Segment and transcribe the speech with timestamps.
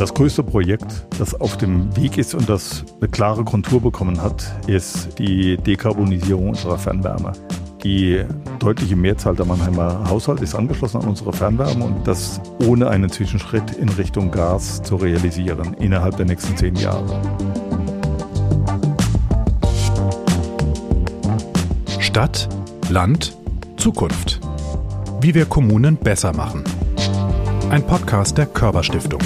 [0.00, 4.50] Das größte Projekt, das auf dem Weg ist und das eine klare Kontur bekommen hat,
[4.66, 7.32] ist die Dekarbonisierung unserer Fernwärme.
[7.84, 8.24] Die
[8.60, 13.72] deutliche Mehrzahl der Mannheimer Haushalte ist angeschlossen an unsere Fernwärme und das ohne einen Zwischenschritt
[13.72, 17.20] in Richtung Gas zu realisieren innerhalb der nächsten zehn Jahre.
[21.98, 22.48] Stadt,
[22.88, 23.36] Land,
[23.76, 24.40] Zukunft.
[25.20, 26.64] Wie wir Kommunen besser machen.
[27.68, 29.20] Ein Podcast der Körperstiftung.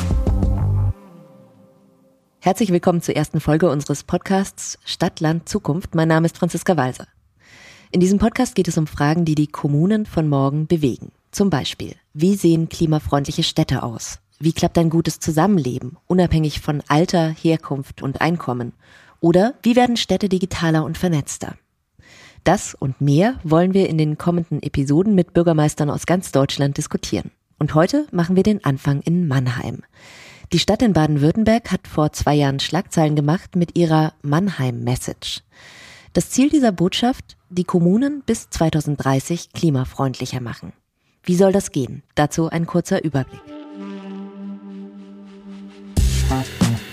[2.45, 5.95] Herzlich willkommen zur ersten Folge unseres Podcasts Stadt, Land, Zukunft.
[5.95, 7.09] Mein Name ist Franziska Walser.
[7.91, 11.11] In diesem Podcast geht es um Fragen, die die Kommunen von morgen bewegen.
[11.30, 14.19] Zum Beispiel, wie sehen klimafreundliche Städte aus?
[14.38, 18.74] Wie klappt ein gutes Zusammenleben, unabhängig von Alter, Herkunft und Einkommen?
[19.21, 21.57] Oder wie werden Städte digitaler und vernetzter?
[22.45, 27.30] Das und mehr wollen wir in den kommenden Episoden mit Bürgermeistern aus ganz Deutschland diskutieren.
[27.59, 29.83] Und heute machen wir den Anfang in Mannheim.
[30.53, 35.43] Die Stadt in Baden-Württemberg hat vor zwei Jahren Schlagzeilen gemacht mit ihrer Mannheim Message.
[36.13, 40.73] Das Ziel dieser Botschaft, die Kommunen bis 2030 klimafreundlicher machen.
[41.24, 42.02] Wie soll das gehen?
[42.15, 43.41] Dazu ein kurzer Überblick.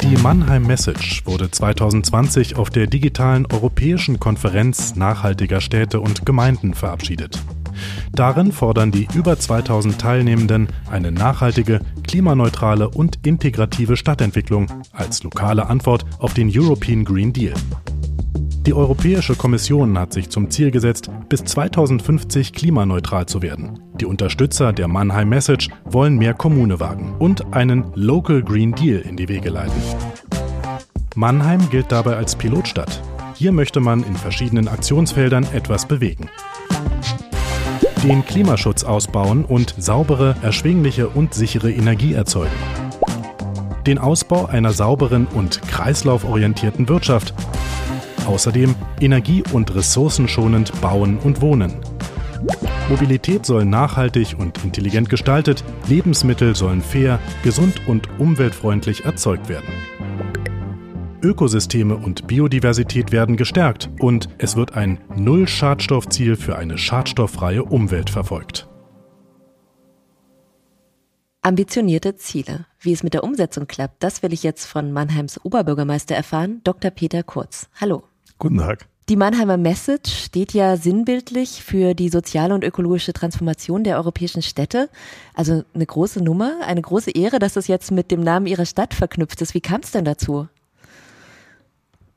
[0.02, 7.40] Die Mannheim Message wurde 2020 auf der digitalen Europäischen Konferenz nachhaltiger Städte und Gemeinden verabschiedet.
[8.14, 16.06] Darin fordern die über 2000 Teilnehmenden eine nachhaltige, klimaneutrale und integrative Stadtentwicklung als lokale Antwort
[16.20, 17.54] auf den European Green Deal.
[18.66, 23.80] Die Europäische Kommission hat sich zum Ziel gesetzt, bis 2050 klimaneutral zu werden.
[24.00, 29.18] Die Unterstützer der Mannheim Message wollen mehr Kommune wagen und einen Local Green Deal in
[29.18, 29.82] die Wege leiten.
[31.16, 33.02] Mannheim gilt dabei als Pilotstadt.
[33.34, 36.30] Hier möchte man in verschiedenen Aktionsfeldern etwas bewegen
[38.03, 42.52] den Klimaschutz ausbauen und saubere, erschwingliche und sichere Energie erzeugen.
[43.85, 47.33] Den Ausbau einer sauberen und kreislauforientierten Wirtschaft.
[48.25, 51.73] Außerdem energie- und ressourcenschonend bauen und wohnen.
[52.90, 59.69] Mobilität soll nachhaltig und intelligent gestaltet, Lebensmittel sollen fair, gesund und umweltfreundlich erzeugt werden.
[61.24, 68.68] Ökosysteme und Biodiversität werden gestärkt und es wird ein Null-Schadstoffziel für eine schadstofffreie Umwelt verfolgt.
[71.44, 72.66] Ambitionierte Ziele.
[72.80, 76.92] Wie es mit der Umsetzung klappt, das will ich jetzt von Mannheims Oberbürgermeister erfahren, Dr.
[76.92, 77.68] Peter Kurz.
[77.80, 78.03] Hallo.
[78.38, 78.88] Guten Tag.
[79.09, 84.90] Die Mannheimer Message steht ja sinnbildlich für die soziale und ökologische Transformation der europäischen Städte.
[85.34, 88.94] Also eine große Nummer, eine große Ehre, dass das jetzt mit dem Namen Ihrer Stadt
[88.94, 89.53] verknüpft ist.
[89.53, 90.48] Wie kam es denn dazu?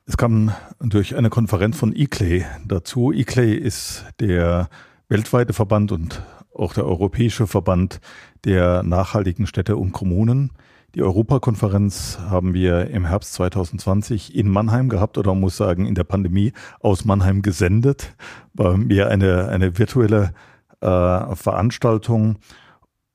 [0.07, 3.11] Es kam durch eine Konferenz von ICLEI dazu.
[3.11, 4.69] ICLEI ist der
[5.09, 6.21] weltweite Verband und
[6.53, 7.99] auch der europäische Verband
[8.43, 10.51] der nachhaltigen Städte und Kommunen.
[10.93, 16.03] Die Europakonferenz haben wir im Herbst 2020 in Mannheim gehabt oder muss sagen in der
[16.03, 18.15] Pandemie aus Mannheim gesendet.
[18.53, 20.33] War mehr eine, eine virtuelle
[20.81, 22.37] äh, Veranstaltung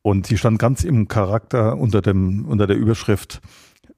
[0.03, 3.41] und sie stand ganz im Charakter unter dem, unter der Überschrift,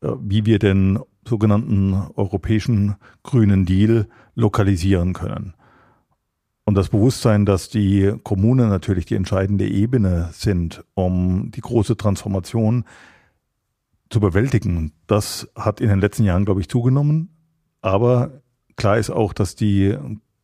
[0.03, 5.55] wie wir denn sogenannten europäischen grünen Deal lokalisieren können.
[6.65, 12.85] Und das Bewusstsein, dass die Kommunen natürlich die entscheidende Ebene sind, um die große Transformation
[14.11, 17.31] zu bewältigen, das hat in den letzten Jahren, glaube ich, zugenommen.
[17.81, 18.43] Aber
[18.77, 19.97] klar ist auch, dass die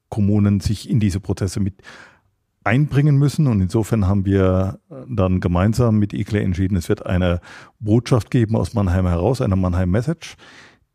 [0.08, 1.82] Kommunen sich in diese Prozesse mit
[2.68, 3.46] einbringen müssen.
[3.46, 7.40] Und insofern haben wir dann gemeinsam mit ICLE entschieden, es wird eine
[7.80, 10.36] Botschaft geben aus Mannheim heraus, eine Mannheim Message,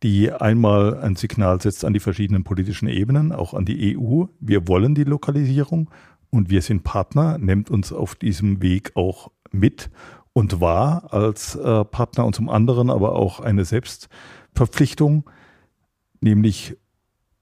[0.03, 4.25] die einmal ein Signal setzt an die verschiedenen politischen Ebenen, auch an die EU.
[4.39, 5.89] Wir wollen die Lokalisierung
[6.29, 9.89] und wir sind Partner, nimmt uns auf diesem Weg auch mit
[10.33, 15.29] und wahr als äh, Partner und zum anderen aber auch eine Selbstverpflichtung,
[16.21, 16.77] nämlich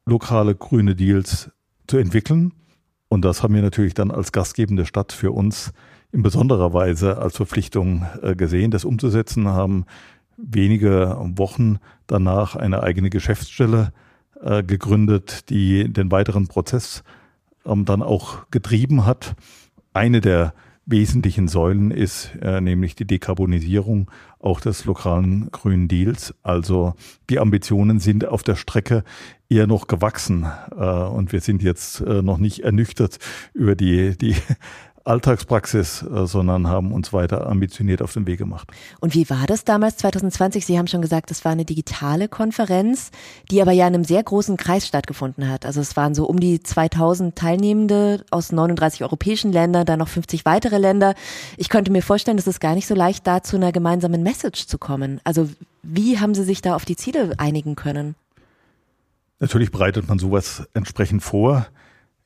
[0.06, 1.52] lokale grüne Deals
[1.88, 2.54] zu entwickeln.
[3.12, 5.74] Und das haben wir natürlich dann als gastgebende Stadt für uns
[6.14, 9.86] in besonderer Weise als Verpflichtung äh, gesehen, das umzusetzen, haben
[10.38, 13.92] wenige Wochen danach eine eigene Geschäftsstelle
[14.42, 17.04] äh, gegründet, die den weiteren Prozess
[17.66, 19.36] ähm, dann auch getrieben hat.
[19.92, 20.54] Eine der
[20.92, 26.36] wesentlichen Säulen ist äh, nämlich die Dekarbonisierung auch des lokalen Grünen Deals.
[26.44, 26.94] Also
[27.30, 29.04] die Ambitionen sind auf der Strecke
[29.50, 33.18] eher noch gewachsen äh, und wir sind jetzt äh, noch nicht ernüchtert
[33.54, 34.36] über die, die
[35.04, 38.70] Alltagspraxis, äh, sondern haben uns weiter ambitioniert auf den Weg gemacht.
[39.00, 40.66] Und wie war das damals 2020?
[40.66, 43.12] Sie haben schon gesagt, es war eine digitale Konferenz,
[43.50, 45.66] die aber ja in einem sehr großen Kreis stattgefunden hat.
[45.66, 50.46] Also es waren so um die 2000 Teilnehmende aus 39 europäischen Ländern, dann noch 50
[50.46, 51.16] weitere Länder.
[51.58, 54.68] Ich könnte mir vorstellen, es ist gar nicht so leicht, da zu einer gemeinsamen Message
[54.68, 55.20] zu kommen.
[55.24, 55.50] Also
[55.84, 58.16] wie haben Sie sich da auf die Ziele einigen können?
[59.40, 61.66] Natürlich bereitet man sowas entsprechend vor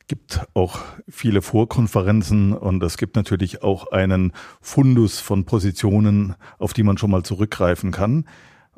[0.08, 6.82] gibt auch viele Vorkonferenzen und es gibt natürlich auch einen Fundus von Positionen, auf die
[6.82, 8.26] man schon mal zurückgreifen kann.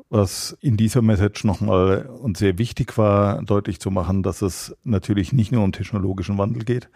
[0.09, 5.33] Was in dieser Message nochmal und sehr wichtig war, deutlich zu machen, dass es natürlich
[5.33, 6.89] nicht nur um technologischen Wandel geht,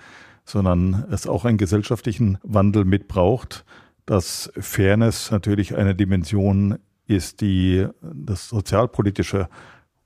[0.45, 3.65] sondern es auch einen gesellschaftlichen Wandel mitbraucht,
[4.07, 9.47] dass Fairness natürlich eine Dimension ist, die das sozialpolitische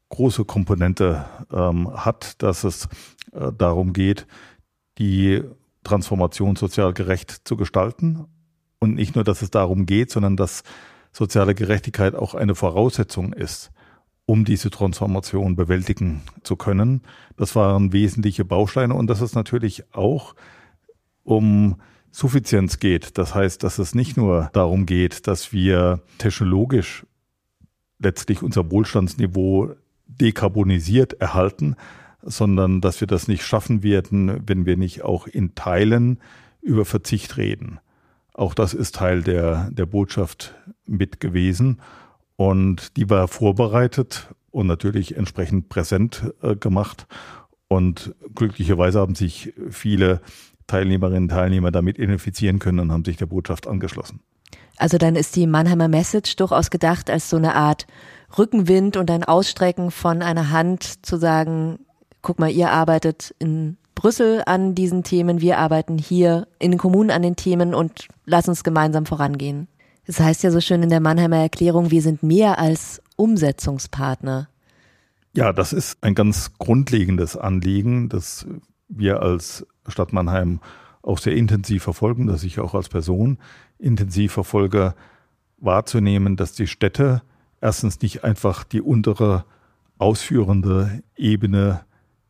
[0.09, 2.87] große Komponente ähm, hat, dass es
[3.33, 4.27] äh, darum geht,
[4.97, 5.43] die
[5.83, 8.25] Transformation sozial gerecht zu gestalten.
[8.79, 10.63] Und nicht nur, dass es darum geht, sondern dass
[11.11, 13.71] soziale Gerechtigkeit auch eine Voraussetzung ist,
[14.25, 17.01] um diese Transformation bewältigen zu können.
[17.37, 20.35] Das waren wesentliche Bausteine und dass es natürlich auch
[21.23, 21.77] um
[22.11, 23.17] Suffizienz geht.
[23.17, 27.05] Das heißt, dass es nicht nur darum geht, dass wir technologisch
[27.99, 29.75] letztlich unser Wohlstandsniveau
[30.19, 31.75] dekarbonisiert erhalten,
[32.21, 36.19] sondern dass wir das nicht schaffen werden, wenn wir nicht auch in Teilen
[36.61, 37.79] über Verzicht reden.
[38.33, 40.55] Auch das ist Teil der, der Botschaft
[40.85, 41.81] mit gewesen.
[42.35, 47.07] Und die war vorbereitet und natürlich entsprechend präsent äh, gemacht.
[47.67, 50.21] Und glücklicherweise haben sich viele
[50.67, 54.19] Teilnehmerinnen und Teilnehmer damit identifizieren können und haben sich der Botschaft angeschlossen.
[54.77, 57.87] Also dann ist die Mannheimer Message durchaus gedacht als so eine Art
[58.37, 61.79] Rückenwind und ein Ausstrecken von einer Hand zu sagen,
[62.21, 67.09] guck mal, ihr arbeitet in Brüssel an diesen Themen, wir arbeiten hier in den Kommunen
[67.09, 69.67] an den Themen und lass uns gemeinsam vorangehen.
[70.05, 74.49] Es das heißt ja so schön in der Mannheimer Erklärung, wir sind mehr als Umsetzungspartner.
[75.33, 78.45] Ja, das ist ein ganz grundlegendes Anliegen, das
[78.87, 80.59] wir als Stadt Mannheim
[81.01, 83.37] auch sehr intensiv verfolgen, dass ich auch als Person
[83.79, 84.95] intensiv verfolge,
[85.57, 87.21] wahrzunehmen, dass die Städte
[87.61, 89.45] erstens nicht einfach die untere
[89.97, 91.81] ausführende Ebene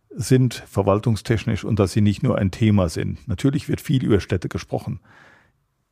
[0.09, 3.27] sind, verwaltungstechnisch, und dass sie nicht nur ein Thema sind.
[3.27, 4.99] Natürlich wird viel über Städte gesprochen.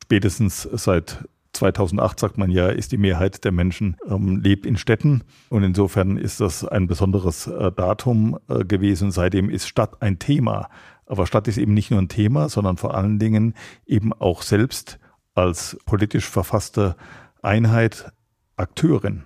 [0.02, 5.22] Spätestens seit 2008 sagt man ja, ist die Mehrheit der Menschen ähm, lebt in Städten
[5.48, 9.10] und insofern ist das ein besonderes äh, Datum äh, gewesen.
[9.10, 10.68] Seitdem ist Stadt ein Thema.
[11.06, 13.54] Aber Stadt ist eben nicht nur ein Thema, sondern vor allen Dingen
[13.86, 14.98] eben auch selbst
[15.36, 16.96] als politisch verfasste
[17.42, 18.10] Einheit
[18.56, 19.24] Akteurin.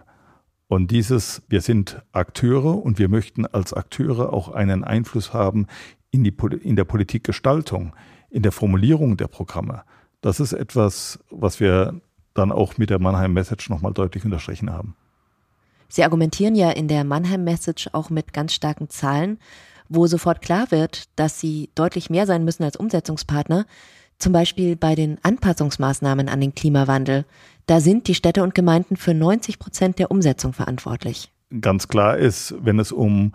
[0.68, 5.66] Und dieses, wir sind Akteure und wir möchten als Akteure auch einen Einfluss haben
[6.10, 7.94] in, die, in der Politikgestaltung,
[8.28, 9.82] in der Formulierung der Programme.
[10.20, 12.00] Das ist etwas, was wir
[12.34, 14.96] dann auch mit der Mannheim Message nochmal deutlich unterstrichen haben.
[15.88, 19.38] Sie argumentieren ja in der Mannheim Message auch mit ganz starken Zahlen,
[19.88, 23.66] wo sofort klar wird, dass sie deutlich mehr sein müssen als Umsetzungspartner,
[24.20, 27.24] zum Beispiel bei den Anpassungsmaßnahmen an den Klimawandel.
[27.66, 31.32] Da sind die Städte und Gemeinden für 90 Prozent der Umsetzung verantwortlich.
[31.60, 33.32] Ganz klar ist, wenn es um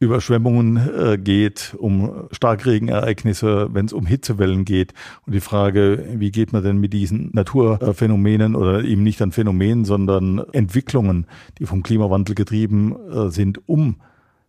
[0.00, 4.94] Überschwemmungen äh, geht, um Starkregenereignisse, wenn es um Hitzewellen geht
[5.26, 9.84] und die Frage, wie geht man denn mit diesen Naturphänomenen oder eben nicht an Phänomenen,
[9.84, 11.26] sondern Entwicklungen,
[11.58, 13.96] die vom Klimawandel getrieben äh, sind, um,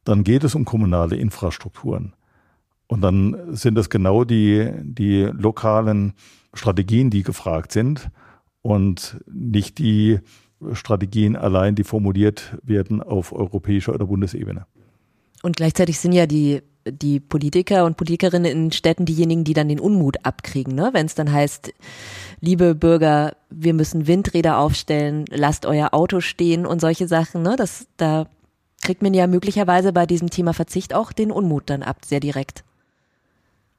[0.04, 2.14] dann geht es um kommunale Infrastrukturen.
[2.90, 6.14] Und dann sind es genau die, die lokalen
[6.56, 8.10] Strategien, die gefragt sind
[8.64, 10.20] und nicht die
[10.74, 14.66] Strategien allein, die formuliert werden auf europäischer oder Bundesebene.
[15.44, 19.80] Und gleichzeitig sind ja die, die Politiker und Politikerinnen in Städten diejenigen, die dann den
[19.80, 20.90] Unmut abkriegen, ne?
[20.92, 21.72] wenn es dann heißt,
[22.42, 27.44] liebe Bürger, wir müssen Windräder aufstellen, lasst euer Auto stehen und solche Sachen.
[27.44, 27.56] Ne?
[27.56, 28.26] Das, da
[28.82, 32.64] kriegt man ja möglicherweise bei diesem Thema Verzicht auch den Unmut dann ab, sehr direkt.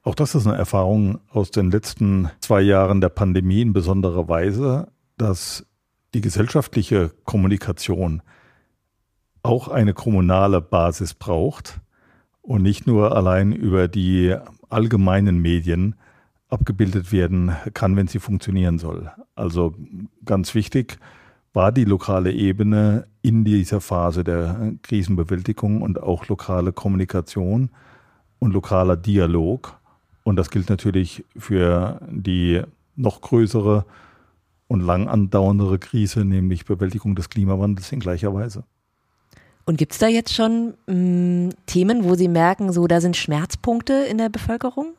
[0.03, 4.87] Auch das ist eine Erfahrung aus den letzten zwei Jahren der Pandemie in besonderer Weise,
[5.17, 5.65] dass
[6.13, 8.23] die gesellschaftliche Kommunikation
[9.43, 11.79] auch eine kommunale Basis braucht
[12.41, 14.35] und nicht nur allein über die
[14.69, 15.95] allgemeinen Medien
[16.49, 19.11] abgebildet werden kann, wenn sie funktionieren soll.
[19.35, 19.75] Also
[20.25, 20.97] ganz wichtig
[21.53, 27.69] war die lokale Ebene in dieser Phase der Krisenbewältigung und auch lokale Kommunikation
[28.39, 29.80] und lokaler Dialog
[30.23, 32.61] und das gilt natürlich für die
[32.95, 33.85] noch größere
[34.67, 38.63] und lang andauernde Krise, nämlich Bewältigung des Klimawandels in gleicher Weise.
[39.65, 43.17] Und gibt es da jetzt schon mh, mm, Themen, wo Sie merken, so da sind
[43.17, 44.93] Schmerzpunkte in der Bevölkerung?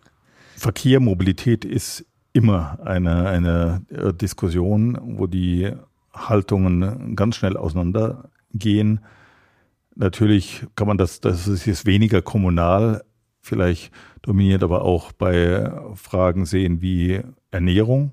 [0.56, 5.72] Verkehr, Mobilität ist immer eine, eine äh, Diskussion, wo die
[6.12, 9.00] Haltungen ganz schnell auseinandergehen.
[9.94, 13.04] Natürlich kann man das, das ist jetzt weniger kommunal,
[13.42, 17.20] vielleicht dominiert aber auch bei Fragen sehen wie
[17.50, 18.12] Ernährung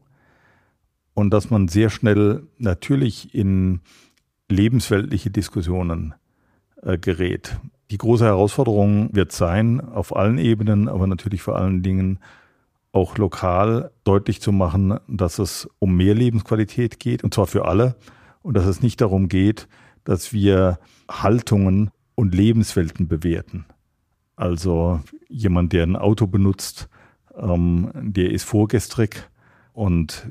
[1.13, 3.81] und dass man sehr schnell natürlich in
[4.49, 6.15] lebensweltliche Diskussionen
[6.81, 7.59] äh, gerät.
[7.91, 12.19] Die große Herausforderung wird sein, auf allen Ebenen, aber natürlich vor allen Dingen
[12.91, 17.95] auch lokal deutlich zu machen, dass es um mehr Lebensqualität geht, und zwar für alle,
[18.41, 19.67] und dass es nicht darum geht,
[20.03, 23.65] dass wir Haltungen und Lebenswelten bewerten.
[24.39, 26.87] Also jemand, der ein Auto benutzt,
[27.37, 29.29] ähm, der ist vorgestrig
[29.73, 30.29] und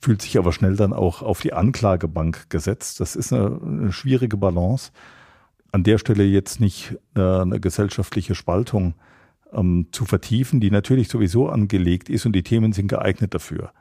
[0.00, 3.00] fühlt sich aber schnell dann auch auf die Anklagebank gesetzt.
[3.00, 4.92] Das ist eine, eine schwierige Balance.
[5.72, 8.94] An der Stelle jetzt nicht eine, eine gesellschaftliche Spaltung
[9.52, 13.72] ähm, zu vertiefen, die natürlich sowieso angelegt ist und die Themen sind geeignet dafür.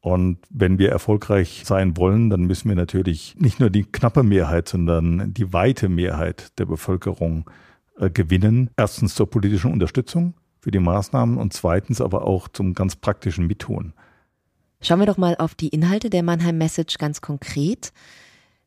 [0.00, 4.70] Und wenn wir erfolgreich sein wollen, dann müssen wir natürlich nicht nur die knappe Mehrheit,
[4.70, 7.44] sondern die weite Mehrheit der Bevölkerung
[7.98, 8.70] äh, gewinnen.
[8.76, 13.92] Erstens zur politischen Unterstützung für die Maßnahmen und zweitens aber auch zum ganz praktischen Mittun.
[14.80, 17.92] Schauen wir doch mal auf die Inhalte der Mannheim Message ganz konkret.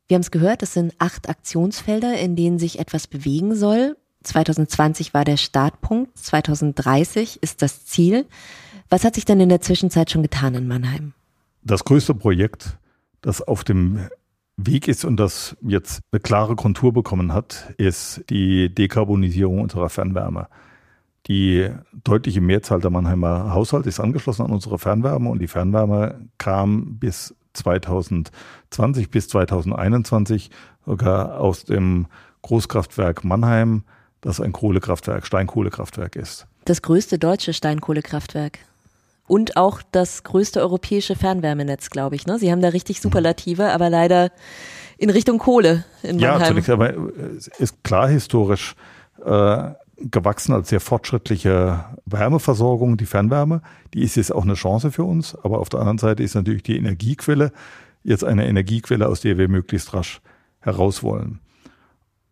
[0.08, 3.96] Wir haben es gehört, es sind acht Aktionsfelder, in denen sich etwas bewegen soll.
[4.24, 8.26] 2020 war der Startpunkt, 2030 ist das Ziel.
[8.90, 11.14] Was hat sich denn in der Zwischenzeit schon getan in Mannheim?
[11.64, 12.78] Das größte Projekt,
[13.22, 14.10] das auf dem
[14.66, 20.48] Weg ist und das jetzt eine klare Kontur bekommen hat, ist die Dekarbonisierung unserer Fernwärme.
[21.28, 21.70] Die
[22.04, 27.36] deutliche Mehrzahl der Mannheimer Haushalte ist angeschlossen an unsere Fernwärme und die Fernwärme kam bis
[27.54, 30.50] 2020 bis 2021
[30.86, 32.08] sogar aus dem
[32.42, 33.84] Großkraftwerk Mannheim,
[34.22, 36.48] das ein Kohlekraftwerk, Steinkohlekraftwerk ist.
[36.66, 38.60] Das größte deutsche Steinkohlekraftwerk.
[39.30, 42.28] Und auch das größte europäische Fernwärmenetz, glaube ich.
[42.28, 42.38] Ne?
[42.38, 44.32] Sie haben da richtig Superlative, aber leider
[44.98, 46.42] in Richtung Kohle in Mannheim.
[46.42, 46.94] Ja, zunächst aber
[47.58, 48.76] ist klar historisch
[49.24, 53.62] äh, gewachsen als sehr fortschrittliche Wärmeversorgung, die Fernwärme.
[53.94, 55.38] Die ist jetzt auch eine Chance für uns.
[55.44, 57.54] Aber auf der anderen Seite ist natürlich die Energiequelle
[58.04, 60.22] jetzt eine Energiequelle, aus der wir möglichst rasch
[60.60, 61.40] heraus wollen.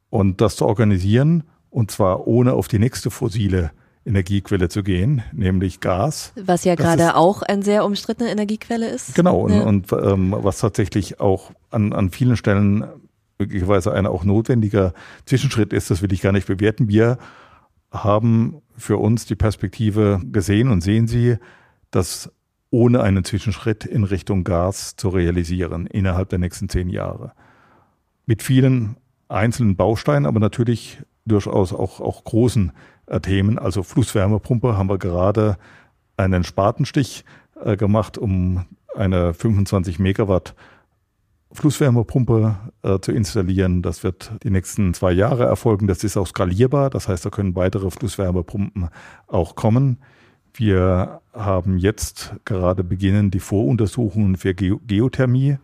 [0.09, 3.71] Und das zu organisieren, und zwar ohne auf die nächste fossile
[4.07, 6.33] Energiequelle zu gehen, nämlich Gas.
[6.35, 9.15] Was ja gerade auch eine sehr umstrittene Energiequelle ist.
[9.15, 9.61] Genau, ja.
[9.61, 12.85] und, und ähm, was tatsächlich auch an, an vielen Stellen
[13.37, 14.93] möglicherweise ein auch notwendiger
[15.25, 16.87] Zwischenschritt ist, das will ich gar nicht bewerten.
[16.87, 17.17] Wir
[17.91, 21.37] haben für uns die Perspektive gesehen und sehen sie,
[21.91, 22.31] das
[22.69, 27.33] ohne einen Zwischenschritt in Richtung Gas zu realisieren innerhalb der nächsten zehn Jahre.
[28.25, 28.97] Mit vielen
[29.29, 32.71] einzelnen Bausteinen, aber natürlich durchaus auch, auch großen
[33.21, 33.57] Themen.
[33.59, 35.57] Also Flusswärmepumpe haben wir gerade
[36.17, 37.23] einen Spatenstich
[37.63, 40.55] äh, gemacht, um eine 25 Megawatt
[41.51, 43.81] Flusswärmepumpe äh, zu installieren.
[43.81, 45.87] Das wird die nächsten zwei Jahre erfolgen.
[45.87, 46.89] Das ist auch skalierbar.
[46.89, 48.89] Das heißt, da können weitere Flusswärmepumpen
[49.27, 49.99] auch kommen.
[50.53, 55.57] Wir haben jetzt gerade beginnen die Voruntersuchungen für Ge Geothermie.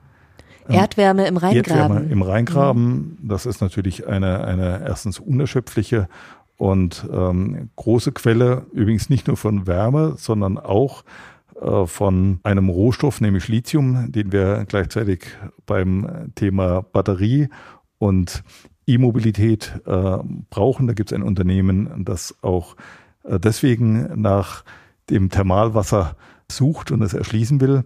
[0.70, 1.82] Ähm, Erdwärme im Rheingraben.
[1.98, 2.86] Erdwärme im Rheingraben.
[2.86, 3.18] Mhm.
[3.28, 6.08] Das ist natürlich eine, eine erstens unerschöpfliche
[6.58, 11.04] und ähm, große Quelle, übrigens nicht nur von Wärme, sondern auch
[11.60, 15.26] äh, von einem Rohstoff, nämlich Lithium, den wir gleichzeitig
[15.66, 17.50] beim Thema Batterie
[17.98, 18.44] und
[18.86, 20.18] E-Mobilität äh,
[20.50, 20.88] brauchen.
[20.88, 22.76] Da gibt es ein Unternehmen, das auch
[23.24, 24.64] äh, deswegen nach
[25.10, 26.16] dem Thermalwasser
[26.52, 27.84] sucht und es erschließen will.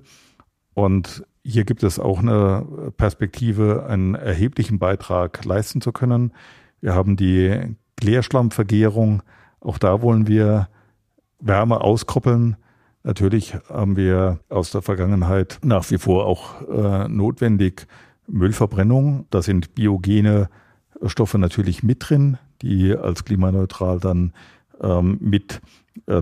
[0.73, 6.33] Und hier gibt es auch eine Perspektive, einen erheblichen Beitrag leisten zu können.
[6.81, 9.23] Wir haben die Klärschlammvergärung.
[9.59, 10.69] Auch da wollen wir
[11.39, 12.57] Wärme auskoppeln
[13.07, 17.87] Natürlich haben wir aus der Vergangenheit nach wie vor auch äh, notwendig
[18.27, 19.27] Müllverbrennung.
[19.29, 20.49] Da sind biogene
[21.05, 24.33] Stoffe natürlich mit drin, die als klimaneutral dann
[24.81, 25.61] ähm, mit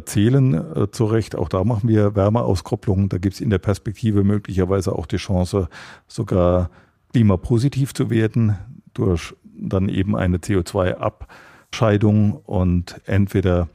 [0.06, 1.12] zählen äh, zu.
[1.38, 3.10] Auch da machen wir Wärmeauskopplung.
[3.10, 5.70] Da gibt es in der Perspektive möglicherweise auch die Chance,
[6.08, 6.70] sogar
[7.14, 8.60] klimapositiv zu werden
[8.94, 10.40] durch dann eben eine
[11.76, 13.68] CO2-Abscheidung und entweder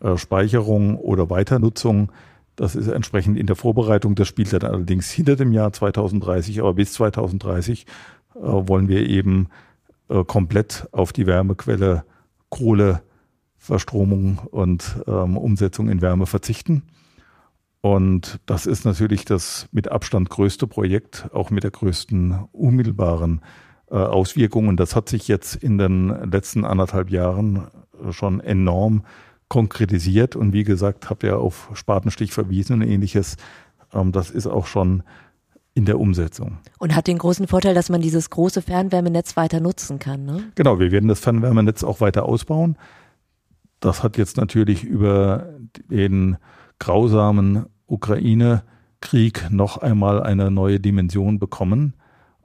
[0.00, 2.10] äh, Speicherung oder Weiternutzung
[2.56, 4.16] das ist entsprechend in der Vorbereitung.
[4.16, 6.58] Das spielt dann allerdings hinter dem Jahr 2030.
[6.58, 7.86] Aber bis 2030
[8.34, 9.46] äh, wollen wir eben
[10.08, 12.02] äh, komplett auf die Wärmequelle
[12.48, 13.00] Kohle,
[13.58, 16.82] Verstromung und ähm, Umsetzung in Wärme verzichten.
[17.80, 23.40] Und das ist natürlich das mit Abstand größte Projekt, auch mit der größten unmittelbaren
[23.94, 24.76] Auswirkungen.
[24.76, 27.68] Das hat sich jetzt in den letzten anderthalb Jahren
[28.10, 29.04] schon enorm
[29.48, 33.36] konkretisiert und wie gesagt, habe ja auf Spatenstich verwiesen und ähnliches.
[33.92, 35.02] Ähm, das ist auch schon
[35.74, 36.58] in der Umsetzung.
[36.78, 40.24] Und hat den großen Vorteil, dass man dieses große Fernwärmenetz weiter nutzen kann.
[40.24, 40.42] Ne?
[40.54, 42.76] Genau, wir werden das Fernwärmenetz auch weiter ausbauen.
[43.80, 45.54] Das hat jetzt natürlich über
[45.88, 46.36] den
[46.80, 51.94] grausamen Ukraine-Krieg noch einmal eine neue Dimension bekommen,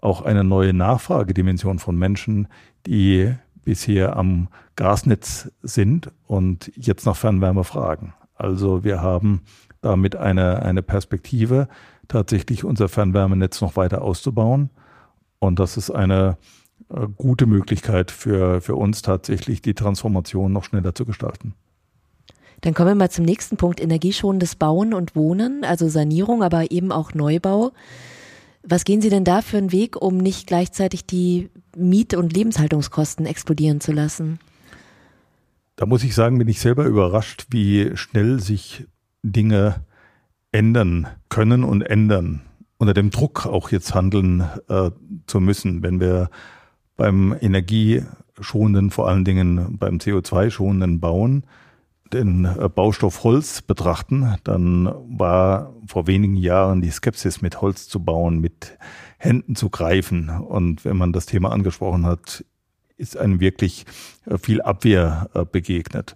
[0.04, 2.48] auch eine neue Nachfragedimension von Menschen,
[2.86, 3.34] die
[3.64, 8.14] bisher am Gasnetz sind und jetzt nach Fernwärme fragen.
[8.36, 9.42] Also wir haben
[9.82, 11.68] damit eine, eine Perspektive,
[12.08, 14.70] tatsächlich unser Fernwärmenetz noch weiter auszubauen.
[15.40, 16.38] Und das ist eine
[16.90, 21.54] äh, gute Möglichkeit für, für uns tatsächlich die Transformation noch schneller zu gestalten.
[22.62, 26.92] Dann kommen wir mal zum nächsten Punkt, energieschonendes Bauen und Wohnen, also Sanierung, aber eben
[26.92, 27.72] auch Neubau.
[28.66, 33.26] Was gehen Sie denn da für einen Weg, um nicht gleichzeitig die Miet- und Lebenshaltungskosten
[33.26, 34.40] explodieren zu lassen?
[35.76, 38.86] Da muss ich sagen, bin ich selber überrascht, wie schnell sich
[39.22, 39.84] Dinge
[40.52, 42.42] ändern können und ändern.
[42.78, 44.92] Unter dem Druck auch jetzt handeln äh,
[45.28, 46.30] zu müssen, wenn wir
[46.96, 51.46] beim energieschonenden, vor allen Dingen beim CO2-schonenden Bauen,
[52.14, 58.04] den äh, Baustoff Holz betrachten, dann war vor wenigen Jahren die Skepsis mit Holz zu
[58.04, 58.78] bauen, mit
[59.18, 60.30] Händen zu greifen.
[60.30, 62.46] Und wenn man das Thema angesprochen hat,
[62.98, 63.86] ist einem wirklich
[64.26, 66.16] äh, viel Abwehr äh, begegnet.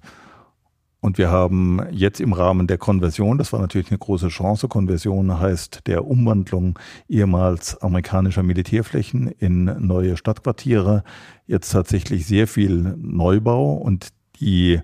[0.99, 5.39] Und wir haben jetzt im Rahmen der Konversion, das war natürlich eine große Chance, Konversion
[5.39, 6.77] heißt der Umwandlung
[7.07, 11.03] ehemals amerikanischer Militärflächen in neue Stadtquartiere,
[11.45, 14.81] jetzt tatsächlich sehr viel Neubau und die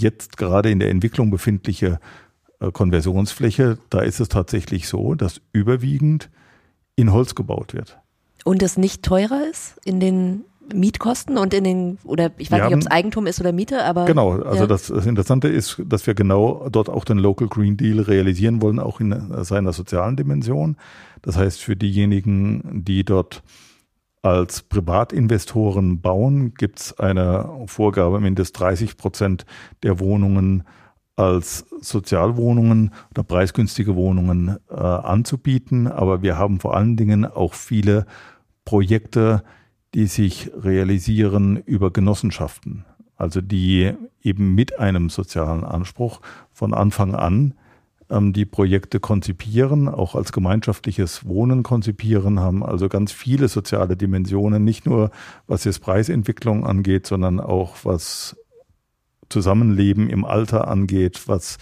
[0.00, 2.00] jetzt gerade in der Entwicklung befindliche
[2.60, 6.30] äh, Konversionsfläche, da ist es tatsächlich so, dass überwiegend
[6.96, 7.98] in Holz gebaut wird.
[8.44, 12.66] Und es nicht teurer ist in den Mietkosten und in den, oder ich weiß wir
[12.66, 14.04] nicht, ob es Eigentum ist oder Miete, aber.
[14.04, 14.66] Genau, also ja.
[14.66, 18.78] das, das, Interessante ist, dass wir genau dort auch den Local Green Deal realisieren wollen,
[18.78, 20.76] auch in seiner sozialen Dimension.
[21.22, 23.42] Das heißt, für diejenigen, die dort
[24.22, 29.46] als Privatinvestoren bauen, gibt es eine Vorgabe, mindestens 30 Prozent
[29.82, 30.64] der Wohnungen
[31.16, 35.88] als Sozialwohnungen oder preisgünstige Wohnungen äh, anzubieten.
[35.88, 38.06] Aber wir haben vor allen Dingen auch viele
[38.64, 39.42] Projekte,
[39.94, 42.84] die sich realisieren über Genossenschaften.
[43.16, 46.20] Also die eben mit einem sozialen Anspruch
[46.52, 47.54] von Anfang an
[48.10, 54.86] die Projekte konzipieren, auch als gemeinschaftliches Wohnen konzipieren, haben also ganz viele soziale Dimensionen, nicht
[54.86, 55.10] nur
[55.46, 58.36] was jetzt Preisentwicklung angeht, sondern auch was
[59.28, 61.58] Zusammenleben im Alter angeht, was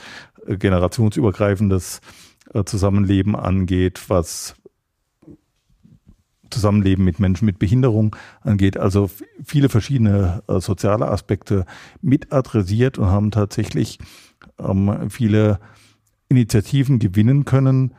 [0.47, 2.01] äh, generationsübergreifendes
[2.55, 4.55] äh, Zusammenleben angeht, was
[6.51, 8.77] Zusammenleben mit Menschen mit Behinderung angeht.
[8.77, 9.11] Also
[9.45, 11.67] viele verschiedene äh, soziale Aspekte
[12.03, 13.99] mit adressiert und haben tatsächlich
[14.61, 15.59] ähm, viele
[16.29, 17.95] Initiativen gewinnen können,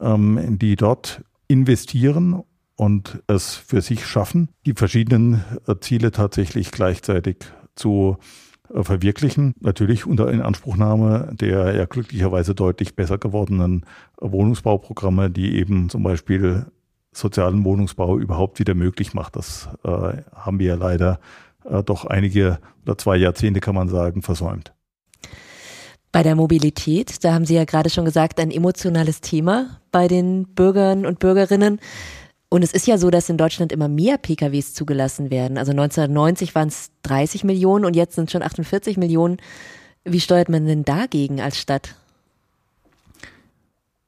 [0.00, 2.42] ähm, die dort investieren
[2.76, 7.36] und es für sich schaffen, die verschiedenen äh, Ziele tatsächlich gleichzeitig
[7.74, 8.16] zu
[8.72, 9.54] äh, verwirklichen.
[9.60, 13.84] Natürlich unter Inanspruchnahme der ja glücklicherweise deutlich besser gewordenen
[14.20, 16.66] Wohnungsbauprogramme, die eben zum Beispiel
[17.12, 19.36] sozialen Wohnungsbau überhaupt wieder möglich macht.
[19.36, 21.20] Das äh, haben wir ja leider
[21.64, 24.72] äh, doch einige oder zwei Jahrzehnte, kann man sagen, versäumt.
[26.12, 30.44] Bei der Mobilität, da haben Sie ja gerade schon gesagt, ein emotionales Thema bei den
[30.44, 31.80] Bürgern und Bürgerinnen.
[32.50, 35.56] Und es ist ja so, dass in Deutschland immer mehr PKWs zugelassen werden.
[35.56, 39.38] Also 1990 waren es 30 Millionen und jetzt sind es schon 48 Millionen.
[40.04, 41.94] Wie steuert man denn dagegen als Stadt?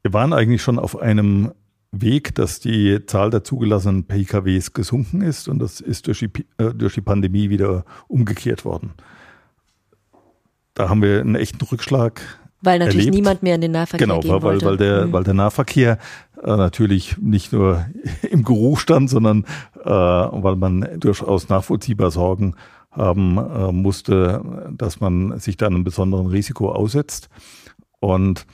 [0.02, 1.52] Wir waren eigentlich schon auf einem
[1.90, 6.74] Weg, dass die Zahl der zugelassenen PKWs gesunken ist und das ist durch die, äh,
[6.74, 8.92] durch die Pandemie wieder umgekehrt worden.
[10.74, 12.20] Da haben wir einen echten Rückschlag.
[12.60, 13.14] Weil natürlich erlebt.
[13.14, 14.66] niemand mehr in den Nahverkehr genau, gehen weil, wollte.
[14.66, 15.12] weil, der, mhm.
[15.12, 15.98] weil der Nahverkehr
[16.42, 17.86] äh, natürlich nicht nur
[18.30, 19.44] im Geruch stand, sondern
[19.84, 22.54] äh, weil man durchaus nachvollziehbar Sorgen
[22.90, 27.28] haben äh, musste, dass man sich da einem besonderen Risiko aussetzt.
[28.00, 28.46] Und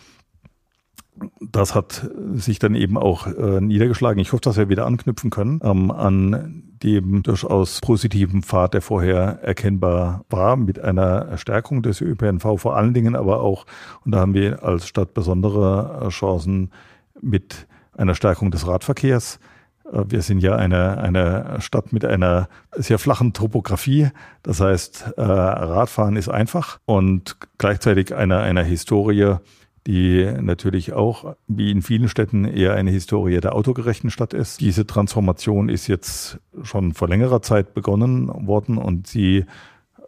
[1.41, 4.21] das hat sich dann eben auch äh, niedergeschlagen.
[4.21, 9.41] Ich hoffe, dass wir wieder anknüpfen können ähm, an dem durchaus positiven Pfad, der vorher
[9.43, 13.67] erkennbar war, mit einer Stärkung des ÖPNV vor allen Dingen, aber auch,
[14.05, 16.71] und da haben wir als Stadt besondere äh, Chancen
[17.21, 17.67] mit
[17.97, 19.39] einer Stärkung des Radverkehrs.
[19.93, 24.09] Äh, wir sind ja eine, eine Stadt mit einer sehr flachen Topografie.
[24.43, 29.37] Das heißt, äh, Radfahren ist einfach und gleichzeitig einer, einer Historie,
[29.87, 34.61] die natürlich auch, wie in vielen Städten, eher eine Historie der autogerechten Stadt ist.
[34.61, 39.47] Diese Transformation ist jetzt schon vor längerer Zeit begonnen worden und sie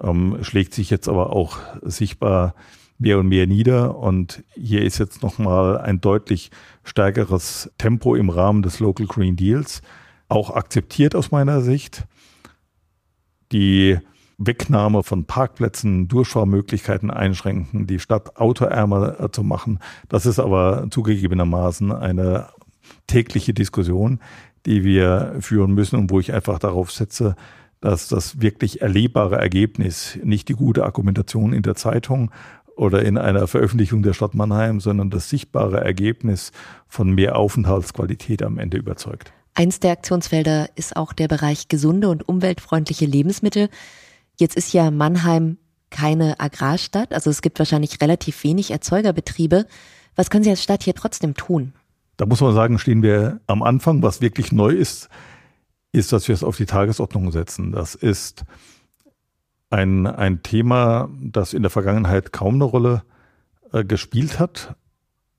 [0.01, 2.55] ähm, schlägt sich jetzt aber auch sichtbar
[2.99, 3.97] mehr und mehr nieder.
[3.99, 6.51] Und hier ist jetzt nochmal ein deutlich
[6.85, 9.83] stärkeres Tempo im Rahmen des Local Green Deals
[10.29, 12.05] auch akzeptiert aus meiner Sicht.
[13.53, 13.99] Die
[14.47, 19.79] Wegnahme von Parkplätzen, Durchfahrmöglichkeiten einschränken, die Stadt autoärmer äh, zu machen.
[20.09, 22.49] Das ist aber zugegebenermaßen eine
[23.07, 24.21] tägliche Diskussion,
[24.67, 27.37] die wir führen müssen und wo ich einfach darauf setze,
[27.81, 32.31] dass das wirklich erlebbare Ergebnis, nicht die gute Argumentation in der Zeitung
[32.77, 36.53] oder in einer Veröffentlichung der Stadt Mannheim, sondern das sichtbare Ergebnis
[36.89, 39.33] von mehr Aufenthaltsqualität am Ende überzeugt.
[39.55, 43.69] Eins der Aktionsfelder ist auch der Bereich gesunde und umweltfreundliche Lebensmittel.
[44.43, 45.57] Jetzt ist ja Mannheim
[45.91, 49.67] keine Agrarstadt, also es gibt wahrscheinlich relativ wenig Erzeugerbetriebe.
[50.17, 51.75] Was können Sie als Stadt hier trotzdem tun?
[52.17, 54.03] Da muss man sagen, stehen wir am Anfang.
[54.03, 55.09] Was wirklich neu ist,
[55.93, 57.71] ist, dass wir es auf die Tagesordnung setzen.
[57.71, 58.43] Das ist
[59.71, 63.05] ein, ein Thema, das in der Vergangenheit kaum eine Rolle
[63.73, 64.75] äh, gespielt hat,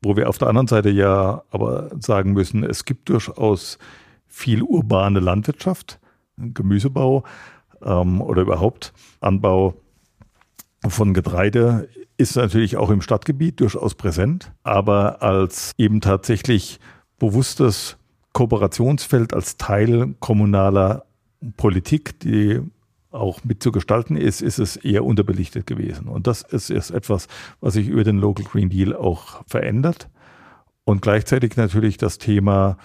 [0.01, 3.79] wo wir auf der anderen Seite ja aber sagen müssen, es gibt durchaus
[4.27, 5.99] viel urbane Landwirtschaft,
[6.37, 7.25] Gemüsebau
[7.83, 9.75] ähm, oder überhaupt Anbau
[10.87, 16.79] von Getreide ist natürlich auch im Stadtgebiet durchaus präsent, aber als eben tatsächlich
[17.17, 17.97] bewusstes
[18.33, 21.05] Kooperationsfeld, als Teil kommunaler
[21.57, 22.61] Politik, die
[23.11, 26.07] auch mitzugestalten ist, ist es eher unterbelichtet gewesen.
[26.07, 27.27] Und das ist, ist etwas,
[27.61, 30.09] was sich über den Local Green Deal auch verändert.
[30.83, 32.77] Und gleichzeitig natürlich das Thema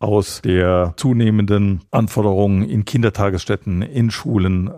[0.00, 4.70] aus der zunehmenden Anforderungen in Kindertagesstätten, in Schulen,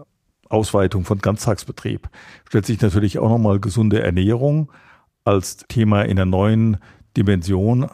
[0.49, 2.11] Ausweitung von Ganztagsbetrieb,
[2.47, 4.71] stellt sich natürlich auch nochmal gesunde Ernährung
[5.25, 6.77] als Thema in einer neuen
[7.17, 7.89] Dimension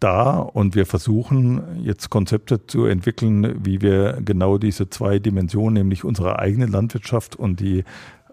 [0.00, 0.56] dar.
[0.56, 6.38] Und wir versuchen jetzt Konzepte zu entwickeln, wie wir genau diese zwei Dimensionen, nämlich unsere
[6.38, 7.84] eigene Landwirtschaft und die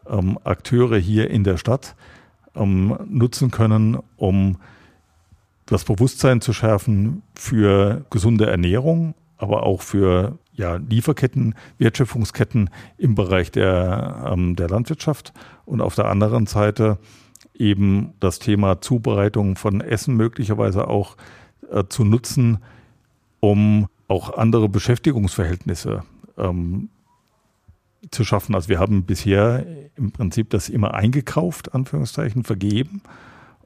[0.07, 1.95] ähm, Akteure hier in der Stadt
[2.55, 4.57] ähm, nutzen können, um
[5.69, 13.51] das Bewusstsein zu schärfen für gesunde Ernährung, aber auch für ja, Lieferketten, Wertschöpfungsketten im Bereich
[13.51, 15.33] der, ähm, der Landwirtschaft
[15.65, 16.97] und auf der anderen Seite
[17.53, 21.15] eben das Thema Zubereitung von Essen möglicherweise auch
[21.71, 22.57] äh, zu nutzen,
[23.39, 26.03] um auch andere Beschäftigungsverhältnisse
[26.37, 26.89] ähm,
[28.11, 28.55] zu schaffen.
[28.55, 33.01] Also wir haben bisher im Prinzip das immer eingekauft, Anführungszeichen, vergeben.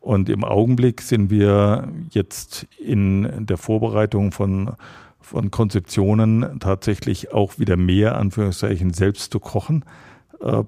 [0.03, 4.73] Und im Augenblick sind wir jetzt in der Vorbereitung von,
[5.21, 9.85] von Konzeptionen tatsächlich auch wieder mehr, Anführungszeichen, selbst zu kochen.
[10.41, 10.63] Äh,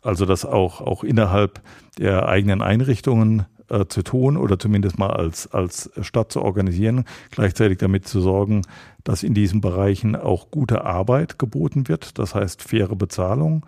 [0.00, 1.60] also das auch, auch innerhalb
[1.98, 7.76] der eigenen Einrichtungen äh, zu tun oder zumindest mal als, als Stadt zu organisieren, gleichzeitig
[7.76, 8.62] damit zu sorgen,
[9.04, 13.66] dass in diesen Bereichen auch gute Arbeit geboten wird, das heißt faire Bezahlung,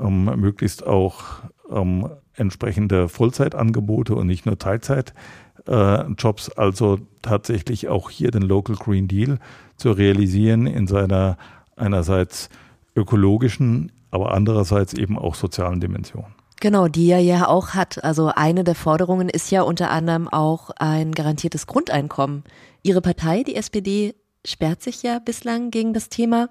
[0.00, 8.30] ähm, möglichst auch ähm, entsprechende Vollzeitangebote und nicht nur Teilzeitjobs, äh, also tatsächlich auch hier
[8.30, 9.38] den Local Green Deal
[9.76, 11.36] zu realisieren in seiner
[11.76, 12.48] einerseits
[12.94, 16.24] ökologischen, aber andererseits eben auch sozialen Dimension.
[16.60, 18.02] Genau, die er ja auch hat.
[18.02, 22.44] Also eine der Forderungen ist ja unter anderem auch ein garantiertes Grundeinkommen.
[22.82, 26.48] Ihre Partei, die SPD, sperrt sich ja bislang gegen das Thema.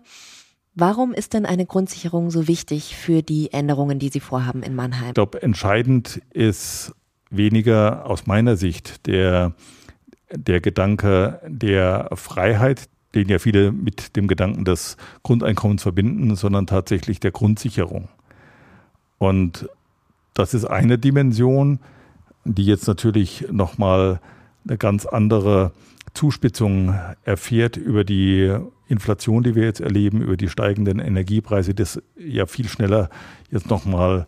[0.77, 5.07] Warum ist denn eine Grundsicherung so wichtig für die Änderungen, die Sie vorhaben in Mannheim?
[5.07, 6.93] Ich glaube, entscheidend ist
[7.29, 9.53] weniger aus meiner Sicht der,
[10.33, 17.21] der Gedanke der Freiheit, den ja viele mit dem Gedanken des Grundeinkommens verbinden, sondern tatsächlich
[17.21, 18.09] der Grundsicherung.
[19.17, 19.69] Und
[20.33, 21.79] das ist eine Dimension,
[22.43, 24.19] die jetzt natürlich nochmal
[24.67, 25.71] eine ganz andere
[26.13, 28.57] Zuspitzung erfährt über die
[28.87, 33.09] Inflation, die wir jetzt erleben, über die steigenden Energiepreise, das ja viel schneller
[33.49, 34.27] jetzt nochmal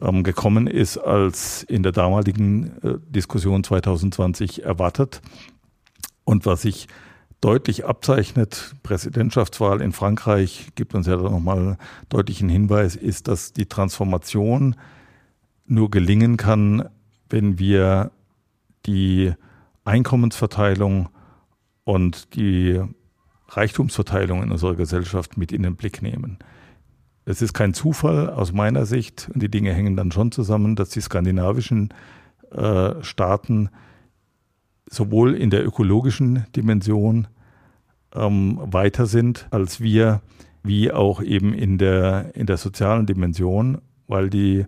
[0.00, 5.20] ähm, gekommen ist als in der damaligen äh, Diskussion 2020 erwartet.
[6.24, 6.88] Und was sich
[7.40, 14.76] deutlich abzeichnet, Präsidentschaftswahl in Frankreich gibt uns ja nochmal deutlichen Hinweis, ist, dass die Transformation
[15.66, 16.88] nur gelingen kann,
[17.30, 18.10] wenn wir
[18.86, 19.32] die
[19.84, 21.08] Einkommensverteilung
[21.84, 22.82] und die
[23.48, 26.38] Reichtumsverteilung in unserer Gesellschaft mit in den Blick nehmen.
[27.24, 30.90] Es ist kein Zufall aus meiner Sicht, und die Dinge hängen dann schon zusammen, dass
[30.90, 31.92] die skandinavischen
[32.50, 33.68] äh, Staaten
[34.88, 37.28] sowohl in der ökologischen Dimension
[38.14, 40.22] ähm, weiter sind als wir,
[40.62, 44.66] wie auch eben in der, in der sozialen Dimension, weil die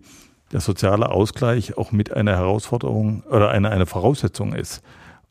[0.53, 4.83] der soziale Ausgleich auch mit einer Herausforderung oder eine, eine Voraussetzung ist,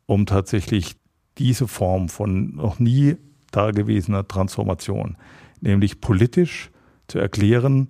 [0.05, 0.95] um tatsächlich
[1.37, 3.17] diese Form von noch nie
[3.51, 5.17] dagewesener Transformation,
[5.61, 6.69] nämlich politisch
[7.07, 7.89] zu erklären,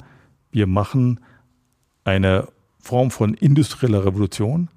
[0.52, 1.20] wir machen
[2.04, 2.48] eine
[2.80, 4.70] Form von industrieller Revolution,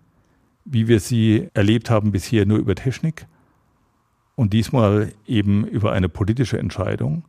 [0.64, 3.26] wie wir sie erlebt haben bisher nur über Technik
[4.34, 7.24] und diesmal eben über eine politische Entscheidung.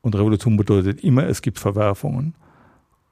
[0.00, 2.34] Und Revolution bedeutet immer, es gibt Verwerfungen.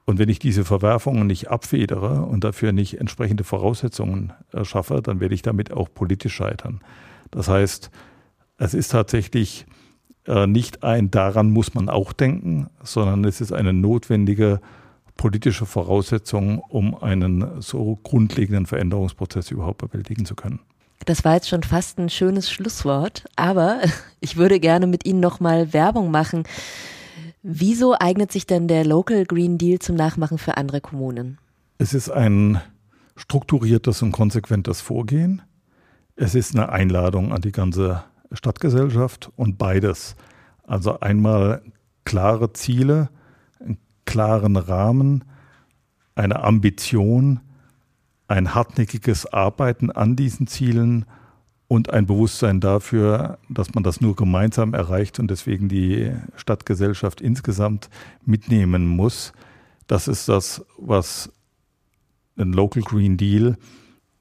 [0.05, 5.33] Und wenn ich diese Verwerfungen nicht abfedere und dafür nicht entsprechende Voraussetzungen erschaffe, dann werde
[5.33, 6.81] ich damit auch politisch scheitern.
[7.31, 7.89] Das heißt,
[8.57, 9.65] es ist tatsächlich
[10.27, 14.61] nicht ein daran muss man auch denken, sondern es ist eine notwendige
[15.17, 20.59] politische Voraussetzung, um einen so grundlegenden Veränderungsprozess überhaupt bewältigen zu können.
[21.05, 23.81] Das war jetzt schon fast ein schönes Schlusswort, aber
[24.21, 26.43] ich würde gerne mit Ihnen nochmal Werbung machen.
[27.41, 31.37] Wieso eignet sich denn der Local Green Deal zum Nachmachen für andere Kommunen?
[31.77, 32.61] Es ist ein
[33.17, 35.41] strukturiertes und konsequentes Vorgehen.
[36.15, 40.15] Es ist eine Einladung an die ganze Stadtgesellschaft und beides.
[40.65, 41.61] Also einmal
[42.05, 43.09] klare Ziele,
[43.59, 45.23] einen klaren Rahmen,
[46.15, 47.39] eine Ambition,
[48.27, 51.05] ein hartnäckiges Arbeiten an diesen Zielen
[51.67, 57.89] und ein Bewusstsein dafür, dass man das nur gemeinsam erreicht und deswegen die Stadtgesellschaft insgesamt
[58.25, 59.33] mitnehmen muss.
[59.87, 61.31] Das ist das, was
[62.37, 63.57] ein Local Green Deal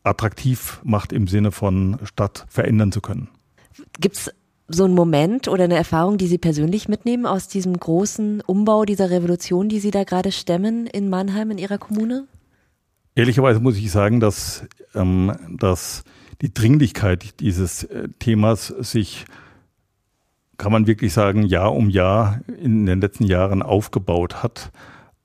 [0.02, 3.28] attraktiv macht im Sinne von Stadt verändern zu können.
[4.00, 4.30] Gibt es
[4.68, 9.10] so einen Moment oder eine Erfahrung, die Sie persönlich mitnehmen aus diesem großen Umbau, dieser
[9.10, 12.26] Revolution, die Sie da gerade stemmen in Mannheim, in Ihrer Kommune?
[13.14, 16.04] Ehrlicherweise muss ich sagen, dass, ähm, dass
[16.40, 19.26] die Dringlichkeit dieses äh, Themas sich,
[20.56, 24.70] kann man wirklich sagen, Jahr um Jahr in den letzten Jahren aufgebaut hat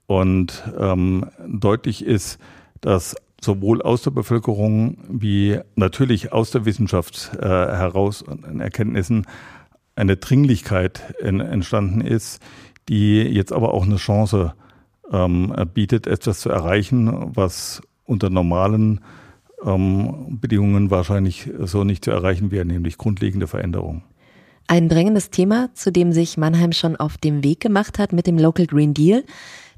[0.06, 2.40] und ähm, deutlich ist,
[2.82, 9.26] dass sowohl aus der Bevölkerung wie natürlich aus der Wissenschaft äh, heraus in Erkenntnissen
[9.96, 12.42] eine Dringlichkeit in, entstanden ist,
[12.90, 14.54] die jetzt aber auch eine Chance
[15.12, 19.02] ähm, bietet, etwas zu erreichen, was unter normalen
[19.64, 24.04] ähm, Bedingungen wahrscheinlich so nicht zu erreichen wäre, nämlich grundlegende Veränderungen.
[24.68, 28.38] Ein drängendes Thema, zu dem sich Mannheim schon auf dem Weg gemacht hat mit dem
[28.38, 29.24] Local Green Deal.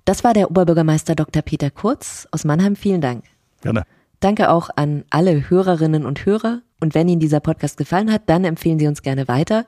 [0.04, 1.44] Das war der Oberbürgermeister Dr.
[1.44, 2.76] Peter Kurz aus Mannheim.
[2.76, 3.24] Vielen Dank.
[3.62, 3.84] Gerne.
[4.20, 6.62] Danke auch an alle Hörerinnen und Hörer.
[6.82, 9.66] Und wenn Ihnen dieser Podcast gefallen hat, dann empfehlen Sie uns gerne weiter.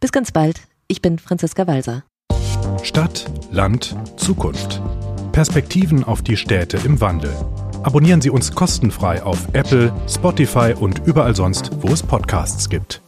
[0.00, 0.62] Bis ganz bald.
[0.88, 2.04] Ich bin Franziska Walser.
[2.82, 4.80] Stadt, Land, Zukunft.
[5.32, 7.32] Perspektiven auf die Städte im Wandel.
[7.82, 13.02] Abonnieren Sie uns kostenfrei auf Apple, Spotify und überall sonst, wo es Podcasts gibt.